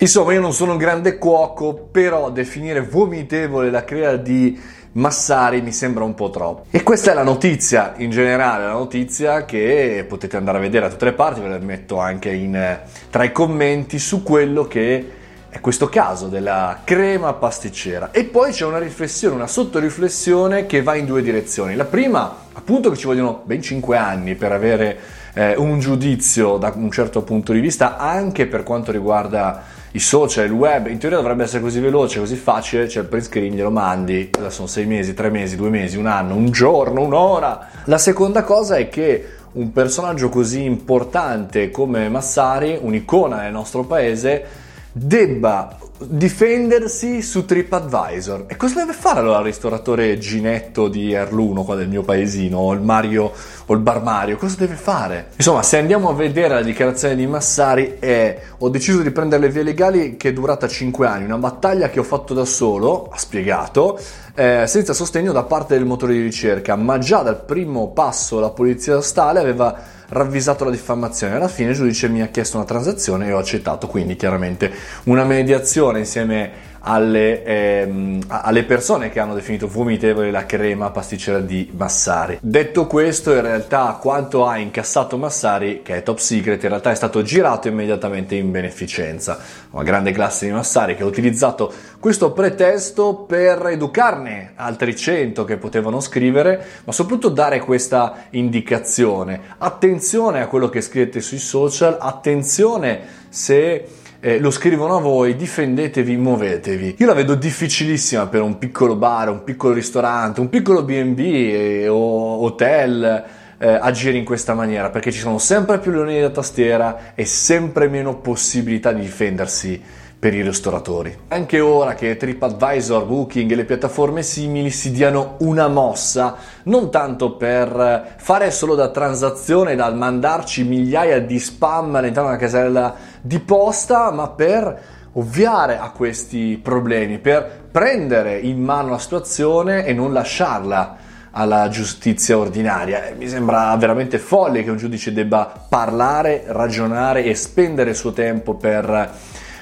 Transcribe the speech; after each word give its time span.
Insomma, 0.00 0.32
io 0.32 0.40
non 0.40 0.52
sono 0.52 0.70
un 0.70 0.78
grande 0.78 1.18
cuoco, 1.18 1.74
però 1.74 2.30
definire 2.30 2.82
vomitevole 2.82 3.68
la 3.68 3.82
crea 3.82 4.14
di 4.14 4.56
Massari 4.92 5.60
mi 5.60 5.72
sembra 5.72 6.04
un 6.04 6.14
po' 6.14 6.30
troppo. 6.30 6.66
E 6.70 6.84
questa 6.84 7.10
è 7.10 7.14
la 7.14 7.24
notizia 7.24 7.94
in 7.96 8.10
generale, 8.10 8.66
la 8.66 8.74
notizia 8.74 9.44
che 9.44 10.04
potete 10.06 10.36
andare 10.36 10.58
a 10.58 10.60
vedere 10.60 10.84
da 10.86 10.92
tutte 10.92 11.06
le 11.06 11.14
parti, 11.14 11.40
ve 11.40 11.48
la 11.48 11.58
metto 11.58 11.98
anche 11.98 12.30
in, 12.30 12.78
tra 13.10 13.24
i 13.24 13.32
commenti 13.32 13.98
su 13.98 14.22
quello 14.22 14.68
che 14.68 15.10
è 15.48 15.58
questo 15.58 15.88
caso 15.88 16.28
della 16.28 16.82
crema 16.84 17.32
pasticcera. 17.32 18.12
E 18.12 18.22
poi 18.22 18.52
c'è 18.52 18.66
una 18.66 18.78
riflessione, 18.78 19.34
una 19.34 19.48
sottoriflessione 19.48 20.66
che 20.66 20.80
va 20.80 20.94
in 20.94 21.06
due 21.06 21.22
direzioni. 21.22 21.74
La 21.74 21.86
prima, 21.86 22.44
appunto, 22.52 22.88
che 22.90 22.96
ci 22.96 23.06
vogliono 23.06 23.42
ben 23.44 23.60
5 23.60 23.96
anni 23.96 24.36
per 24.36 24.52
avere 24.52 24.96
eh, 25.34 25.56
un 25.56 25.80
giudizio 25.80 26.56
da 26.56 26.72
un 26.76 26.92
certo 26.92 27.22
punto 27.22 27.52
di 27.52 27.58
vista, 27.58 27.96
anche 27.96 28.46
per 28.46 28.62
quanto 28.62 28.92
riguarda 28.92 29.74
i 29.98 30.00
social, 30.00 30.44
il 30.44 30.52
web, 30.52 30.86
in 30.86 30.98
teoria 30.98 31.18
dovrebbe 31.18 31.42
essere 31.42 31.60
così 31.60 31.80
veloce, 31.80 32.20
così 32.20 32.36
facile, 32.36 32.86
c'è 32.86 33.00
il 33.00 33.06
print 33.06 33.24
screen, 33.24 33.54
glielo 33.54 33.72
mandi, 33.72 34.30
sono 34.46 34.68
sei 34.68 34.86
mesi, 34.86 35.12
tre 35.12 35.28
mesi, 35.28 35.56
due 35.56 35.70
mesi, 35.70 35.96
un 35.96 36.06
anno, 36.06 36.36
un 36.36 36.52
giorno, 36.52 37.00
un'ora. 37.00 37.68
La 37.86 37.98
seconda 37.98 38.44
cosa 38.44 38.76
è 38.76 38.88
che 38.88 39.26
un 39.52 39.72
personaggio 39.72 40.28
così 40.28 40.62
importante 40.62 41.72
come 41.72 42.08
Massari, 42.08 42.78
un'icona 42.80 43.40
nel 43.40 43.50
nostro 43.50 43.82
paese, 43.82 44.66
debba 44.98 45.78
difendersi 46.00 47.22
su 47.22 47.44
TripAdvisor. 47.44 48.44
E 48.46 48.56
cosa 48.56 48.76
deve 48.80 48.92
fare 48.92 49.20
allora 49.20 49.38
il 49.38 49.44
ristoratore 49.44 50.18
Ginetto 50.18 50.88
di 50.88 51.12
Erluno, 51.12 51.64
qua 51.64 51.74
del 51.74 51.88
mio 51.88 52.02
paesino, 52.02 52.58
o 52.58 52.72
il 52.72 52.80
Mario 52.80 53.32
o 53.66 53.74
il 53.74 53.80
Bar 53.80 54.02
Mario? 54.02 54.36
Cosa 54.36 54.56
deve 54.58 54.74
fare? 54.74 55.30
Insomma, 55.36 55.62
se 55.62 55.78
andiamo 55.78 56.08
a 56.08 56.14
vedere 56.14 56.54
la 56.54 56.62
dichiarazione 56.62 57.16
di 57.16 57.26
Massari 57.26 57.96
è 57.98 58.40
ho 58.58 58.68
deciso 58.68 59.02
di 59.02 59.10
prendere 59.10 59.42
le 59.42 59.48
vie 59.50 59.62
legali 59.62 60.16
che 60.16 60.28
è 60.28 60.32
durata 60.32 60.68
5 60.68 61.06
anni, 61.06 61.24
una 61.24 61.38
battaglia 61.38 61.90
che 61.90 61.98
ho 61.98 62.04
fatto 62.04 62.32
da 62.32 62.44
solo, 62.44 63.08
ha 63.12 63.18
spiegato, 63.18 63.98
eh, 64.34 64.64
senza 64.66 64.92
sostegno 64.92 65.32
da 65.32 65.42
parte 65.42 65.74
del 65.76 65.84
motore 65.84 66.12
di 66.12 66.22
ricerca, 66.22 66.76
ma 66.76 66.98
già 66.98 67.22
dal 67.22 67.44
primo 67.44 67.88
passo 67.88 68.38
la 68.38 68.50
polizia 68.50 69.00
stale 69.00 69.40
aveva 69.40 69.96
ravvisato 70.08 70.64
la 70.64 70.70
diffamazione. 70.70 71.34
Alla 71.34 71.48
fine 71.48 71.70
il 71.70 71.76
giudice 71.76 72.08
mi 72.08 72.22
ha 72.22 72.28
chiesto 72.28 72.56
una 72.56 72.66
transazione 72.66 73.28
e 73.28 73.32
ho 73.32 73.38
accettato, 73.38 73.86
quindi 73.86 74.16
chiaramente 74.16 74.72
una 75.04 75.24
mediazione 75.24 76.00
insieme 76.00 76.67
alle, 76.88 77.44
ehm, 77.44 78.20
alle, 78.28 78.64
persone 78.64 79.10
che 79.10 79.20
hanno 79.20 79.34
definito 79.34 79.68
vomitevole 79.68 80.30
la 80.30 80.46
crema 80.46 80.88
pasticcera 80.90 81.38
di 81.38 81.70
Massari. 81.76 82.38
Detto 82.40 82.86
questo, 82.86 83.34
in 83.34 83.42
realtà 83.42 83.98
quanto 84.00 84.46
ha 84.46 84.56
incassato 84.56 85.18
Massari, 85.18 85.82
che 85.82 85.96
è 85.96 86.02
top 86.02 86.16
secret, 86.16 86.62
in 86.62 86.70
realtà 86.70 86.90
è 86.90 86.94
stato 86.94 87.20
girato 87.20 87.68
immediatamente 87.68 88.36
in 88.36 88.50
beneficenza. 88.50 89.38
Una 89.70 89.82
grande 89.82 90.12
classe 90.12 90.46
di 90.46 90.52
Massari 90.52 90.96
che 90.96 91.02
ha 91.02 91.06
utilizzato 91.06 91.70
questo 92.00 92.32
pretesto 92.32 93.14
per 93.14 93.66
educarne 93.66 94.52
altri 94.54 94.96
100 94.96 95.44
che 95.44 95.58
potevano 95.58 96.00
scrivere, 96.00 96.64
ma 96.84 96.92
soprattutto 96.92 97.28
dare 97.28 97.60
questa 97.60 98.24
indicazione. 98.30 99.40
Attenzione 99.58 100.40
a 100.40 100.46
quello 100.46 100.70
che 100.70 100.80
scrivete 100.80 101.20
sui 101.20 101.38
social, 101.38 101.98
attenzione 102.00 103.00
se 103.28 104.06
eh, 104.20 104.40
lo 104.40 104.50
scrivono 104.50 104.96
a 104.96 105.00
voi, 105.00 105.36
difendetevi, 105.36 106.16
muovetevi. 106.16 106.96
Io 106.98 107.06
la 107.06 107.14
vedo 107.14 107.34
difficilissima 107.34 108.26
per 108.26 108.42
un 108.42 108.58
piccolo 108.58 108.96
bar, 108.96 109.28
un 109.30 109.44
piccolo 109.44 109.74
ristorante, 109.74 110.40
un 110.40 110.48
piccolo 110.48 110.82
BB 110.82 111.18
eh, 111.18 111.88
o 111.88 112.42
hotel. 112.42 113.24
Eh, 113.60 113.66
agire 113.66 114.16
in 114.16 114.24
questa 114.24 114.54
maniera 114.54 114.88
perché 114.88 115.10
ci 115.10 115.18
sono 115.18 115.38
sempre 115.38 115.80
più 115.80 115.90
leoni 115.90 116.20
da 116.20 116.30
tastiera 116.30 117.12
e 117.16 117.24
sempre 117.24 117.88
meno 117.88 118.18
possibilità 118.18 118.92
di 118.92 119.00
difendersi 119.00 119.82
per 120.18 120.34
i 120.34 120.42
ristoratori. 120.42 121.16
Anche 121.28 121.60
ora 121.60 121.94
che 121.94 122.16
TripAdvisor, 122.16 123.04
Booking 123.04 123.52
e 123.52 123.54
le 123.54 123.64
piattaforme 123.64 124.22
simili 124.22 124.70
si 124.70 124.90
diano 124.90 125.36
una 125.38 125.68
mossa, 125.68 126.36
non 126.64 126.90
tanto 126.90 127.36
per 127.36 128.14
fare 128.16 128.50
solo 128.50 128.74
da 128.74 128.88
transazione, 128.88 129.76
dal 129.76 129.96
mandarci 129.96 130.64
migliaia 130.64 131.20
di 131.20 131.38
spam 131.38 131.94
all'interno 131.94 132.30
della 132.30 132.40
casella 132.40 132.94
di 133.20 133.38
posta, 133.40 134.10
ma 134.10 134.28
per 134.28 134.96
ovviare 135.12 135.78
a 135.78 135.90
questi 135.90 136.58
problemi, 136.62 137.18
per 137.18 137.66
prendere 137.70 138.38
in 138.38 138.62
mano 138.62 138.90
la 138.90 138.98
situazione 138.98 139.84
e 139.84 139.92
non 139.92 140.12
lasciarla 140.12 140.96
alla 141.30 141.68
giustizia 141.68 142.38
ordinaria. 142.38 143.12
Mi 143.16 143.28
sembra 143.28 143.74
veramente 143.76 144.18
folle 144.18 144.62
che 144.64 144.70
un 144.70 144.76
giudice 144.76 145.12
debba 145.12 145.66
parlare, 145.68 146.44
ragionare 146.46 147.24
e 147.24 147.34
spendere 147.34 147.90
il 147.90 147.96
suo 147.96 148.12
tempo 148.12 148.54
per 148.54 149.10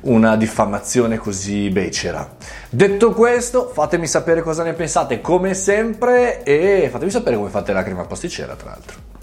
una 0.00 0.36
diffamazione 0.36 1.18
così 1.18 1.68
becera. 1.70 2.36
Detto 2.70 3.12
questo, 3.12 3.70
fatemi 3.72 4.06
sapere 4.06 4.42
cosa 4.42 4.62
ne 4.62 4.74
pensate 4.74 5.20
come 5.20 5.54
sempre 5.54 6.42
e 6.42 6.88
fatemi 6.90 7.10
sapere 7.10 7.36
come 7.36 7.50
fate 7.50 7.72
la 7.72 7.82
crema 7.82 8.04
pasticcera, 8.04 8.54
tra 8.54 8.70
l'altro. 8.70 9.17